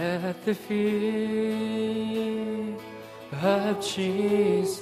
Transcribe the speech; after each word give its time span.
at 0.00 0.44
the 0.46 0.54
feet 0.54 1.90
of 3.42 3.86
Jesus. 3.86 4.80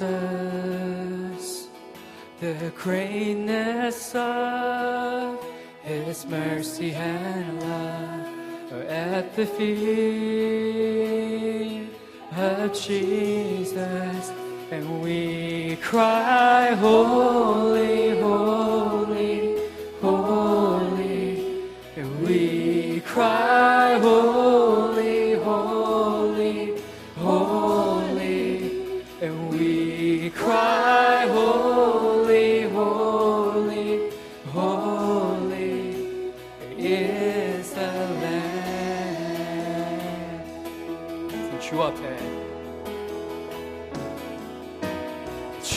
The 2.41 2.73
greatness 2.76 4.15
of 4.15 5.44
His 5.83 6.25
mercy 6.26 6.92
and 6.92 7.60
love 7.60 8.29
at 8.89 9.34
the 9.34 9.46
feet 9.46 9.89
of 12.37 12.73
Jesus. 12.73 14.32
And 14.71 15.03
we 15.03 15.77
cry, 15.82 16.75
Holy, 16.75 18.21
holy, 18.21 19.57
holy. 20.00 21.64
And 21.96 22.23
we 22.25 23.00
cry, 23.00 23.47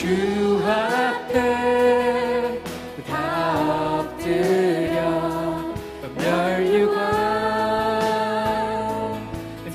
주 0.02 0.08
앞에 0.66 2.58
다 3.08 4.00
엎드려 4.00 4.98
멸류관 6.16 6.98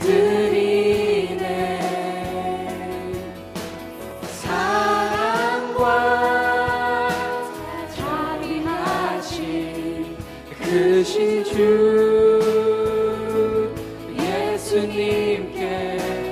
드리네. 0.02 1.46
사랑과 4.34 5.86
자비하신 7.96 9.38
크신 10.62 11.46
주 11.46 11.56
예수님께 14.20 16.27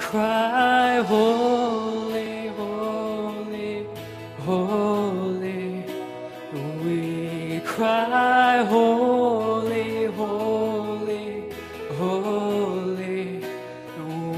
cry, 0.00 1.02
Holy, 1.06 2.48
holy, 2.48 3.86
holy. 4.40 5.84
We 6.82 7.60
cry, 7.60 8.64
Holy, 8.64 10.06
holy, 10.06 11.44
holy. 11.96 13.44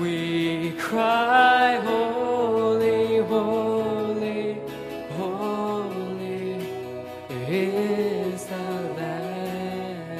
We 0.00 0.72
cry, 0.72 1.76
Holy, 1.76 3.18
holy, 3.18 4.58
holy 5.16 6.66
is 7.48 8.44
the 8.44 8.56
Lamb. 8.98 10.18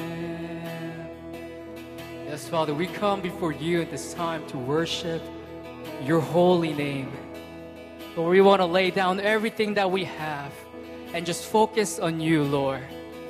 Yes, 2.25 2.47
Father, 2.47 2.73
we 2.73 2.87
come 2.87 3.21
before 3.21 3.51
you 3.51 3.81
at 3.81 3.91
this 3.91 4.13
time 4.13 4.47
to 4.47 4.57
worship 4.57 5.21
your 6.05 6.19
holy 6.19 6.73
name. 6.73 7.11
Lord, 8.15 8.31
we 8.31 8.41
want 8.41 8.61
to 8.61 8.65
lay 8.65 8.91
down 8.91 9.19
everything 9.19 9.73
that 9.75 9.89
we 9.89 10.03
have 10.03 10.51
and 11.13 11.25
just 11.25 11.45
focus 11.45 11.99
on 11.99 12.19
you, 12.19 12.43
Lord. 12.43 12.83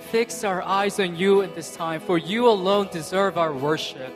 Fix 0.10 0.44
our 0.44 0.62
eyes 0.62 1.00
on 1.00 1.16
you 1.16 1.42
at 1.42 1.56
this 1.56 1.76
time, 1.76 2.02
for 2.02 2.18
you 2.18 2.50
alone 2.50 2.90
deserve 2.92 3.38
our 3.38 3.54
worship. 3.54 4.14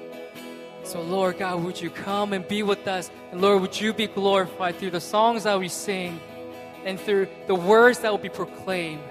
So, 0.83 1.01
Lord 1.01 1.39
God, 1.39 1.63
would 1.63 1.81
you 1.81 1.89
come 1.89 2.33
and 2.33 2.47
be 2.47 2.63
with 2.63 2.87
us? 2.87 3.11
And 3.31 3.41
Lord, 3.41 3.61
would 3.61 3.79
you 3.79 3.93
be 3.93 4.07
glorified 4.07 4.77
through 4.77 4.91
the 4.91 5.01
songs 5.01 5.43
that 5.43 5.59
we 5.59 5.67
sing 5.67 6.19
and 6.85 6.99
through 6.99 7.27
the 7.47 7.55
words 7.55 7.99
that 7.99 8.11
will 8.11 8.17
be 8.17 8.29
proclaimed? 8.29 9.01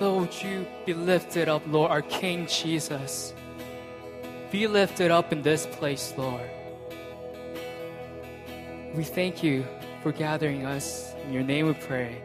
Lord, 0.00 0.20
would 0.20 0.42
you 0.42 0.66
be 0.86 0.94
lifted 0.94 1.48
up, 1.48 1.62
Lord, 1.66 1.90
our 1.90 2.02
King 2.02 2.46
Jesus. 2.46 3.34
Be 4.52 4.66
lifted 4.68 5.10
up 5.10 5.32
in 5.32 5.42
this 5.42 5.66
place, 5.66 6.14
Lord. 6.16 6.48
We 8.95 9.03
thank 9.03 9.43
you 9.43 9.65
for 10.01 10.11
gathering 10.11 10.65
us. 10.65 11.15
In 11.25 11.33
your 11.33 11.43
name 11.43 11.67
we 11.67 11.73
pray. 11.73 12.21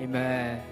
Amen. 0.00 0.62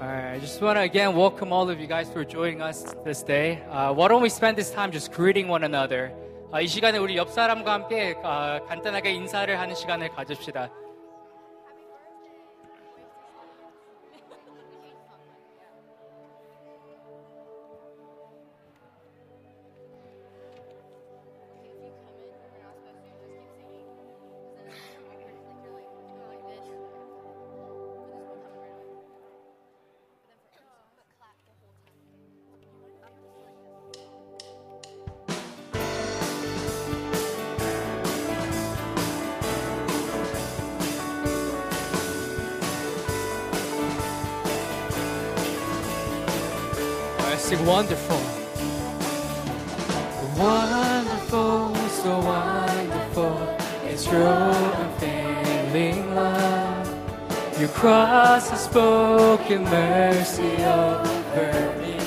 All 0.00 0.08
right, 0.08 0.34
I 0.34 0.38
just 0.38 0.60
want 0.60 0.76
to 0.76 0.82
again 0.82 1.14
welcome 1.14 1.52
all 1.52 1.70
of 1.70 1.80
you 1.80 1.86
guys 1.86 2.10
for 2.10 2.24
joining 2.24 2.60
us 2.60 2.84
this 3.04 3.22
day. 3.22 3.62
Uh, 3.70 3.94
why 3.94 4.08
don't 4.08 4.22
we 4.22 4.28
spend 4.28 4.56
this 4.58 4.70
time 4.70 4.90
just 4.90 5.12
greeting 5.12 5.48
one 5.48 5.64
another? 5.64 6.12
아, 6.52 6.60
이 6.60 6.66
시간에 6.68 6.98
우리 6.98 7.16
옆 7.16 7.30
사람과 7.30 7.72
함께 7.72 8.14
아, 8.22 8.60
간단하게 8.68 9.12
인사를 9.12 9.58
하는 9.58 9.74
시간을 9.74 10.10
가집시다. 10.10 10.70
Sing 47.39 47.65
wonderful. 47.65 48.19
Wonderful, 50.37 51.73
so 51.89 52.19
wonderful. 52.19 53.57
It's 53.85 54.05
your 54.05 54.51
unfailing 54.83 56.13
love. 56.13 57.59
Your 57.59 57.69
cross 57.69 58.49
has 58.51 58.65
spoken 58.65 59.63
mercy 59.63 60.63
over 60.63 61.75
me. 61.81 61.97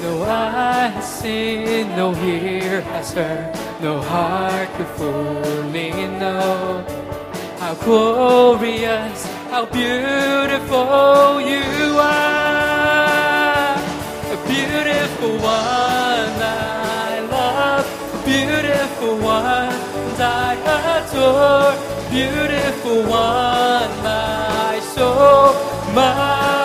No 0.00 0.22
eye 0.22 0.88
has 0.94 1.20
seen, 1.20 1.88
no 1.96 2.14
ear 2.24 2.80
has 2.80 3.12
heard, 3.12 3.52
no 3.82 4.00
heart 4.00 4.68
could 4.76 4.86
fully 4.96 5.90
know 5.90 6.84
how 7.58 7.74
glorious, 7.74 9.26
how 9.50 9.64
beautiful 9.66 11.40
you 11.40 11.98
are. 11.98 13.76
A 14.34 14.38
beautiful 14.46 15.32
one 15.38 16.34
I 16.42 17.20
love, 17.30 17.86
a 18.14 18.24
beautiful 18.26 19.16
one 19.16 19.74
I 20.20 20.54
adore, 20.96 21.74
beautiful 22.10 23.00
one 23.02 23.92
my 24.02 24.80
soul 24.94 25.54
must 25.94 26.57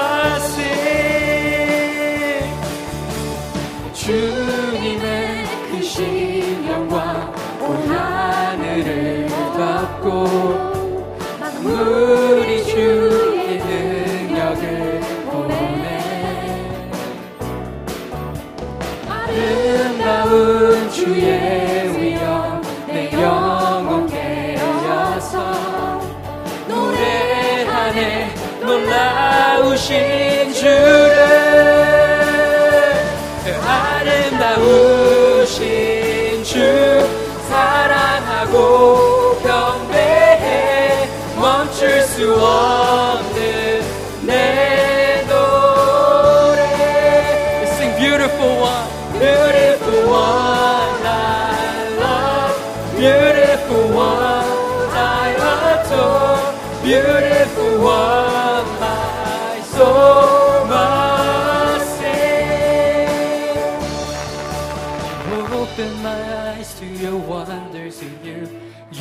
to 42.18 42.36
all. 42.36 42.83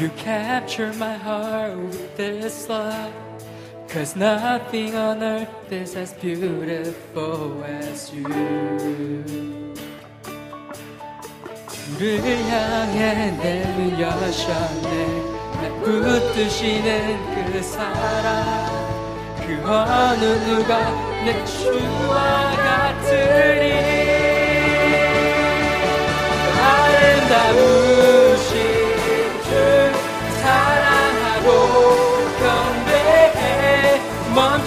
You 0.02 0.10
capture 0.18 0.94
my 0.94 1.14
heart 1.14 1.78
with 1.78 2.18
this 2.18 2.70
love. 2.70 3.14
Cause 3.88 4.16
nothing 4.16 4.96
on 4.96 5.24
earth 5.24 5.72
is 5.72 5.96
as 5.96 6.14
beautiful 6.14 7.64
as 7.64 8.14
you. 8.14 9.48
주를 11.98 12.20
향해 12.50 13.32
내눈 13.32 14.00
여셨네 14.00 15.08
날 15.56 15.72
붙드시는 15.82 17.52
그 17.54 17.64
사랑 17.64 18.68
그 19.38 19.54
어느 19.66 20.26
누가 20.46 20.92
내 21.24 21.44
주와 21.46 22.52
같으리 22.52 23.72
아름다우 26.62 28.01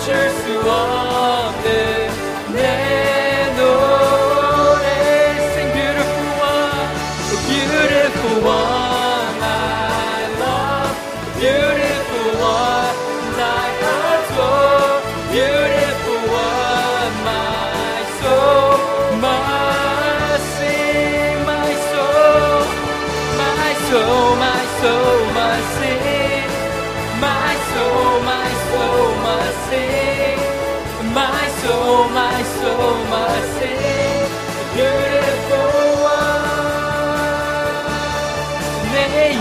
creatures 0.05 0.45
who 0.45 0.69
are 0.69 0.94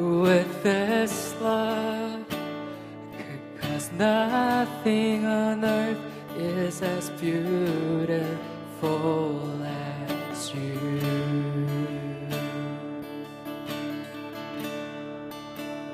with 0.00 0.62
this 0.62 1.34
love. 1.40 2.24
Cause 3.60 3.90
nothing 3.92 5.26
on 5.26 5.64
earth 5.64 5.98
is 6.36 6.82
as 6.82 7.10
beautiful 7.10 8.30
as 9.64 10.54
you. 10.54 10.78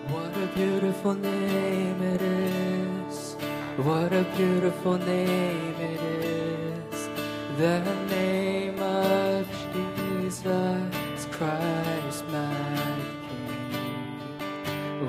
What 0.09 0.33
a 0.37 0.47
beautiful 0.55 1.15
name 1.15 2.03
it 2.03 2.23
is. 2.23 3.35
What 3.77 4.13
a 4.13 4.25
beautiful 4.37 4.99
name 4.99 5.75
it 5.81 6.01
is. 6.01 7.09
The 7.59 7.81
name 8.09 8.79
of 8.81 9.47
Jesus 9.75 11.27
Christ, 11.33 11.76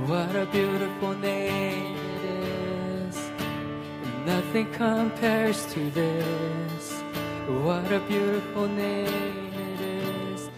What 0.07 0.33
a 0.37 0.45
beautiful 0.45 1.13
name 1.15 1.97
it 2.15 2.23
is. 2.23 3.29
Nothing 4.25 4.71
compares 4.71 5.65
to 5.73 5.89
this. 5.89 7.03
What 7.65 7.91
a 7.91 7.99
beautiful 8.07 8.69
name 8.69 9.51
it 9.53 9.81
is. 9.81 10.49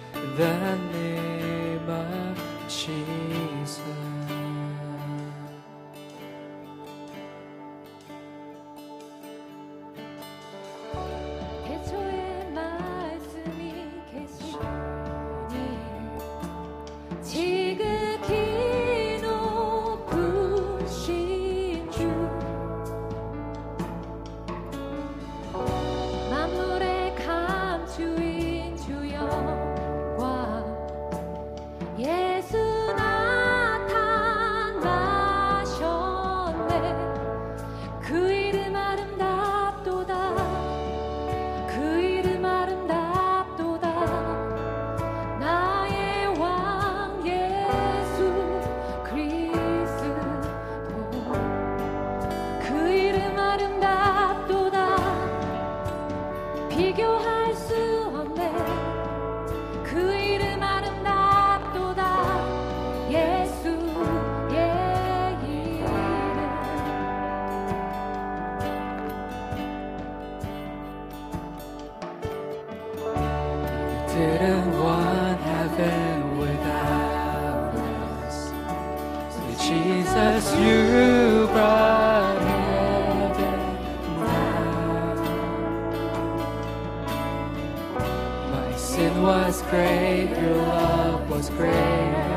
Greater? 91.59 92.29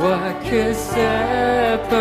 What 0.00 0.42
could 0.44 0.76
separate 0.76 1.92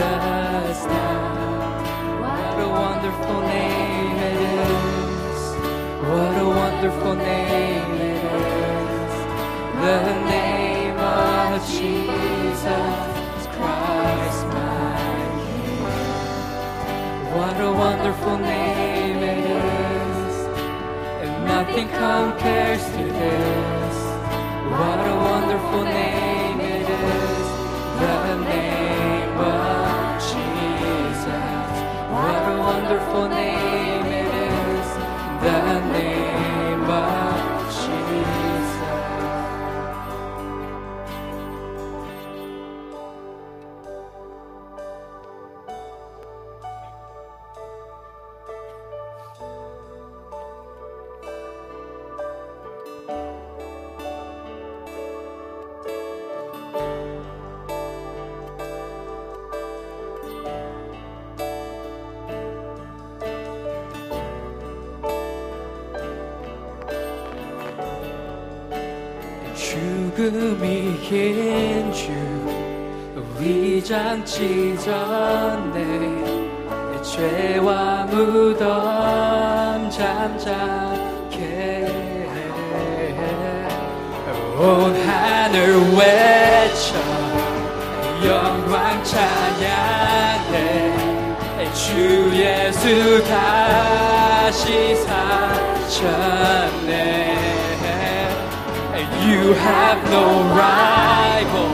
us 0.00 0.80
now? 0.86 1.80
What 2.22 2.56
a 2.66 2.68
wonderful 2.68 3.40
name 3.42 4.16
it 4.30 4.38
is. 4.72 5.40
What 6.08 6.34
a 6.44 6.48
wonderful 6.62 7.14
name 7.14 7.92
it 8.10 8.24
is. 8.24 9.14
The 9.84 10.00
name 10.34 10.98
of 10.98 11.60
Jesus 11.78 13.42
Christ, 13.54 14.42
my 14.54 14.96
King. 15.44 15.82
What 17.36 17.56
a 17.60 17.72
wonderful 17.72 18.38
name. 18.38 18.95
Nothing 21.76 21.92
compares 21.92 22.84
to 22.84 23.04
this. 23.04 23.96
What 24.70 24.98
a 24.98 25.14
wonderful 25.14 25.84
name 25.84 26.58
it 26.58 26.88
is. 26.88 27.48
The 28.00 28.36
name 28.48 29.36
of 29.36 30.22
Jesus. 30.22 31.68
What 32.10 32.42
a 32.48 32.56
wonderful 32.58 33.28
name 33.28 33.45
죽음이 69.56 71.00
이긴 71.02 71.90
주 71.92 72.12
우리 73.16 73.82
장치 73.82 74.76
전에 74.78 75.82
내 76.92 77.02
죄와 77.02 78.04
무덤 78.04 79.88
잠잠케 79.90 81.38
해. 81.38 82.26
온 84.58 84.94
하늘 84.94 85.58
외쳐 85.96 86.94
영광 88.24 89.02
찬양해. 89.04 90.56
주 91.72 92.30
예수 92.32 93.22
다시 93.24 94.96
사셨네 95.86 97.25
You 99.26 99.54
have 99.54 99.98
no 100.08 100.24
rival. 100.54 101.70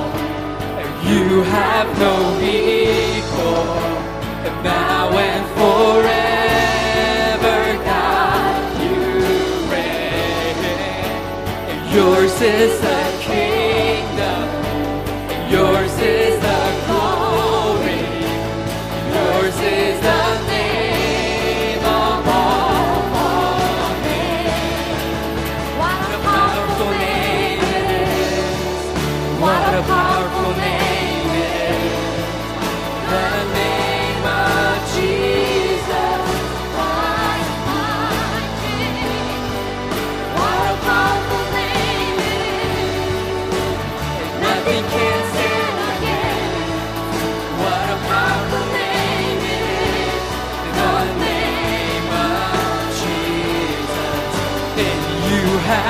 You 1.07 1.43
have 1.43 1.99
no 1.99 2.41
equal. 2.41 3.67
Now 4.65 5.11
and 5.19 5.47
forever 5.59 6.25
God 7.85 8.81
you 8.83 8.97
reign. 9.71 10.57
Yours 11.95 12.41
is 12.41 12.81
the 12.81 13.02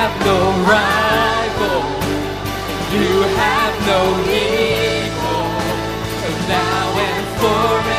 have 0.03 0.19
no 0.27 0.39
rival. 0.67 1.81
You 2.91 3.13
have 3.39 3.75
no 3.87 4.01
equal. 4.43 5.47
Now 6.49 6.89
and 7.09 7.27
forever, 7.39 7.92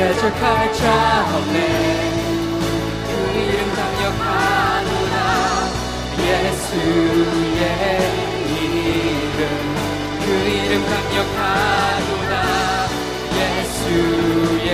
대적할 0.00 0.72
자 0.72 1.26
없네. 1.36 1.58
그 3.06 3.10
이름 3.38 3.58
강력하도다 3.74 5.16
예수의 6.18 7.62
이름. 8.48 9.40
그 10.24 10.24
이름 10.48 10.72
강력하도다 10.86 12.32
예수의 13.36 14.72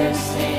understand. 0.00 0.49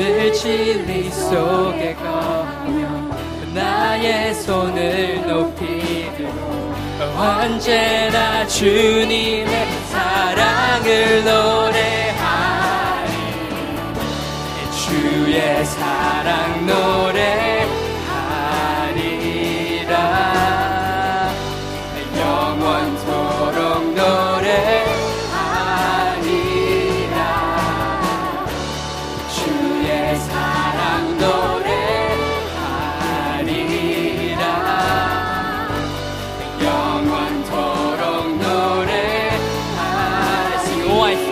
늘 0.00 0.32
진리 0.32 1.10
속에 1.10 1.94
거하며 1.94 3.10
나의 3.52 4.34
손을 4.34 5.26
높이 5.26 6.10
들고 6.16 6.72
언제나 7.14 8.46
주님의 8.46 9.70
사랑을 9.90 11.22
노래 11.22 11.99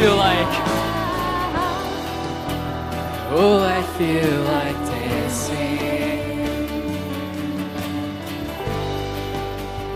feel 0.08 0.16
like 0.16 0.54
Oh 3.40 3.58
I 3.76 3.82
feel 3.98 4.40
like 4.54 4.78
dancing 4.92 5.56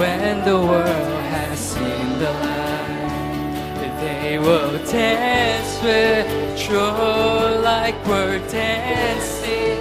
When 0.00 0.44
the 0.44 0.56
world 0.56 1.22
has 1.34 1.58
seen 1.58 2.08
the 2.18 2.32
light, 2.46 3.92
they 4.00 4.38
will 4.38 4.78
dance 4.86 5.72
with 5.82 6.26
joy 6.56 7.60
like 7.60 7.96
we're 8.06 8.38
dancing. 8.48 9.76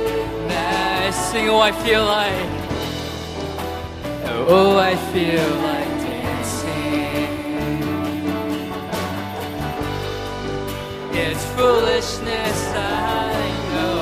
Now 0.49 1.07
I 1.07 1.11
sing, 1.11 1.47
oh, 1.49 1.59
I 1.59 1.71
feel 1.71 2.03
like, 2.03 2.58
oh, 4.47 4.77
I 4.77 4.95
feel 5.11 5.49
like 5.67 5.87
dancing. 6.05 7.29
It's 11.13 11.45
foolishness, 11.55 12.59
I 12.75 13.33
know. 13.71 13.99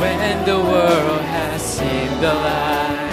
When 0.00 0.44
the 0.44 0.58
world 0.58 1.22
has 1.22 1.62
seen 1.62 2.10
the 2.20 2.34
light, 2.34 3.10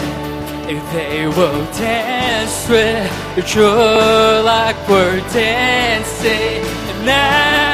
If 0.70 0.84
they 0.94 1.28
will 1.28 1.66
dance 1.74 2.70
with 2.70 3.46
joy 3.46 4.42
like 4.44 4.78
we're 4.88 5.20
dancing 5.34 6.64
now. 7.06 7.71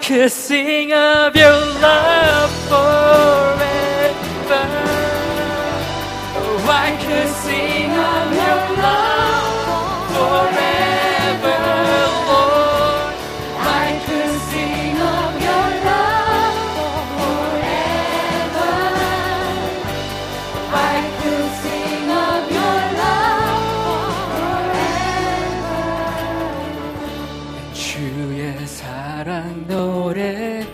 Could 0.00 0.30
sing 0.30 0.92
of 0.92 1.36
your 1.36 1.52
love 1.52 2.50
forever. 2.68 3.75
주의 28.26 28.66
사랑 28.66 29.68
노래하리라. 29.68 30.66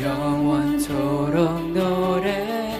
영원토록 0.00 1.72
노래하리라. 1.72 2.72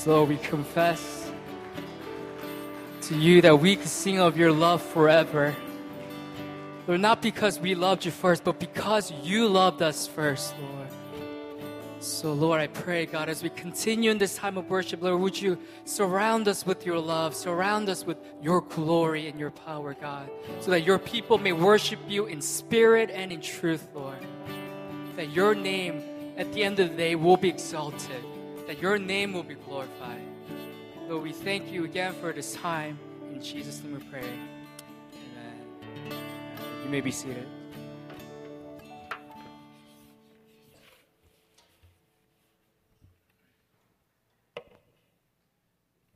Lord, 0.06 0.30
we 0.30 0.38
confess 0.38 1.32
to 3.04 3.18
you 3.18 3.42
that 3.42 3.60
we 3.60 3.76
could 3.76 3.88
sing 3.88 4.20
of 4.20 4.38
your 4.38 4.52
love 4.52 4.82
forever. 4.82 5.56
Lord, 6.88 7.00
not 7.00 7.22
because 7.22 7.60
we 7.60 7.76
loved 7.76 8.04
you 8.04 8.12
first, 8.12 8.44
but 8.44 8.60
because 8.60 9.12
you 9.24 9.48
loved 9.48 9.82
us 9.82 10.08
first, 10.08 10.54
Lord. 10.60 10.84
So, 12.00 12.34
Lord, 12.34 12.60
I 12.60 12.68
pray, 12.68 13.06
God, 13.06 13.30
as 13.30 13.42
we 13.42 13.50
continue 13.50 14.12
in 14.12 14.18
this 14.18 14.36
time 14.36 14.58
of 14.58 14.70
worship, 14.70 15.02
Lord, 15.02 15.22
would 15.22 15.42
you 15.42 15.58
surround 15.86 16.50
us 16.50 16.66
with 16.66 16.86
your 16.86 17.00
love, 17.00 17.34
surround 17.34 17.88
us 17.88 18.06
with 18.06 18.18
your 18.42 18.60
glory 18.60 19.30
and 19.30 19.39
your 19.39 19.52
power, 19.52 19.94
God, 19.94 20.30
so 20.60 20.72
that 20.72 20.82
your 20.82 21.00
people 21.00 21.38
may 21.38 21.54
worship 21.54 22.00
you 22.10 22.26
in 22.26 22.42
spirit 22.42 23.10
and 23.10 23.32
in 23.32 23.39
truth, 23.39 23.88
Lord. 23.96 24.18
That 25.16 25.30
your 25.30 25.56
name, 25.56 26.04
at 26.36 26.52
the 26.52 26.63
end 26.63 26.82
of 26.82 26.89
the 26.89 26.98
day, 26.98 27.16
will 27.16 27.38
be 27.38 27.48
exalted, 27.48 28.26
that 28.74 28.82
your 28.82 28.98
name 28.98 29.34
will 29.34 29.44
be 29.44 29.54
glorified. 29.54 30.24
Lord, 31.08 31.22
we 31.22 31.32
thank 31.32 31.72
you 31.72 31.86
again 31.86 32.12
for 32.16 32.34
this 32.34 32.56
time. 32.56 32.98
In 33.32 33.40
Jesus' 33.40 33.84
name 33.84 33.94
we 33.94 34.04
pray. 34.06 34.28
Amen. 35.38 36.20
You 36.84 36.90
may 36.90 37.02
be 37.02 37.12
seated. 37.12 37.46